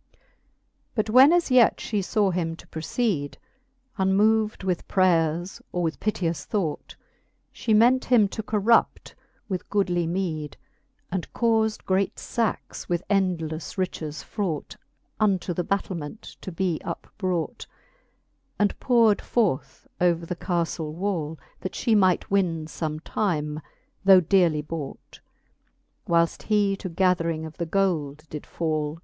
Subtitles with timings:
[0.00, 0.22] XXIII.
[0.94, 3.36] But when as yet fhe faw him to proceede,
[3.98, 6.96] Unmov'd with praiers, or with piteous thought,
[7.52, 9.14] She ment him to corrupt
[9.46, 10.56] with goodly meede;
[11.12, 14.74] And caufde, great fackes with endlefle riches fraught.
[15.20, 17.66] Unto the battilment to be upbrought.
[18.58, 23.60] And powred forth upon the caflle wall, That fhe might win fbm*e time,
[24.06, 25.20] though dearly bought,
[26.08, 29.00] Whileft he to gathering of the gold did fall.